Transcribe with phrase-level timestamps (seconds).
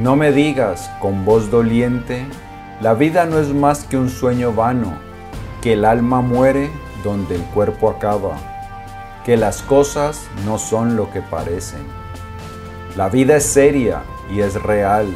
[0.00, 2.24] No me digas con voz doliente,
[2.80, 4.94] la vida no es más que un sueño vano,
[5.60, 6.70] que el alma muere
[7.04, 8.38] donde el cuerpo acaba,
[9.26, 11.82] que las cosas no son lo que parecen.
[12.96, 14.00] La vida es seria
[14.32, 15.06] y es real,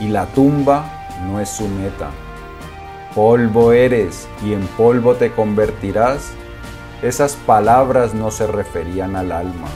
[0.00, 0.86] y la tumba
[1.26, 2.08] no es su meta.
[3.14, 6.30] Polvo eres y en polvo te convertirás.
[7.02, 9.68] Esas palabras no se referían al alma.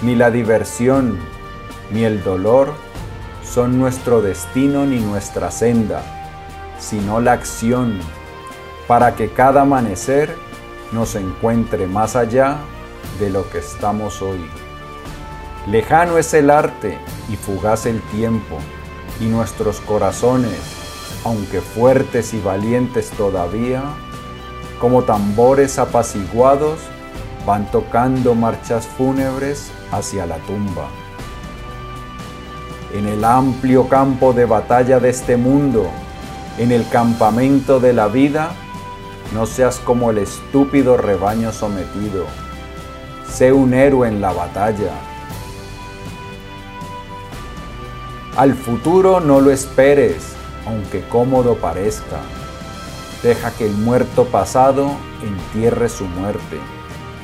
[0.00, 1.18] Ni la diversión
[1.90, 2.72] ni el dolor
[3.52, 6.02] son nuestro destino ni nuestra senda,
[6.78, 7.98] sino la acción
[8.88, 10.34] para que cada amanecer
[10.90, 12.56] nos encuentre más allá
[13.20, 14.40] de lo que estamos hoy.
[15.66, 16.98] Lejano es el arte
[17.30, 18.56] y fugaz el tiempo,
[19.20, 20.58] y nuestros corazones,
[21.22, 23.82] aunque fuertes y valientes todavía,
[24.80, 26.80] como tambores apaciguados,
[27.46, 30.88] van tocando marchas fúnebres hacia la tumba
[32.92, 35.88] en el amplio campo de batalla de este mundo,
[36.58, 38.50] en el campamento de la vida,
[39.32, 42.26] no seas como el estúpido rebaño sometido.
[43.26, 44.92] Sé un héroe en la batalla.
[48.36, 50.34] Al futuro no lo esperes,
[50.66, 52.20] aunque cómodo parezca.
[53.22, 54.90] Deja que el muerto pasado
[55.22, 56.58] entierre su muerte.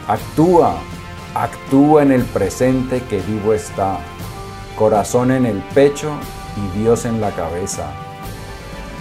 [0.07, 0.77] Actúa,
[1.35, 3.99] actúa en el presente que vivo está
[4.79, 6.13] corazón en el pecho
[6.57, 7.91] y Dios en la cabeza.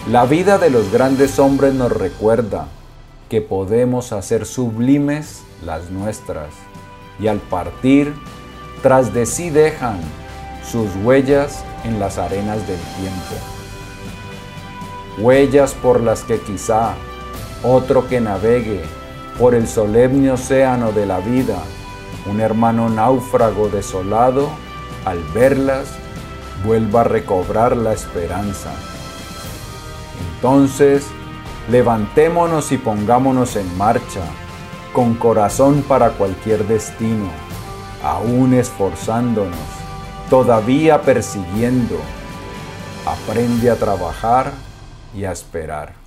[0.09, 2.65] La vida de los grandes hombres nos recuerda
[3.29, 6.47] que podemos hacer sublimes las nuestras
[7.19, 8.13] y al partir,
[8.81, 9.99] tras de sí dejan
[10.69, 13.35] sus huellas en las arenas del tiempo.
[15.19, 16.95] Huellas por las que quizá
[17.63, 18.81] otro que navegue
[19.37, 21.57] por el solemne océano de la vida,
[22.25, 24.49] un hermano náufrago desolado,
[25.07, 25.87] al verlas,
[26.65, 28.71] vuelva a recobrar la esperanza.
[30.35, 31.05] Entonces,
[31.69, 34.21] levantémonos y pongámonos en marcha,
[34.93, 37.29] con corazón para cualquier destino,
[38.03, 39.57] aún esforzándonos,
[40.29, 41.95] todavía persiguiendo.
[43.05, 44.51] Aprende a trabajar
[45.15, 46.06] y a esperar.